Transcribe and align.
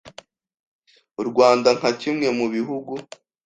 U 1.21 1.23
Rwanda 1.29 1.69
nka 1.77 1.91
kimwe 2.01 2.27
mu 2.37 2.45
bihugu 2.53 2.93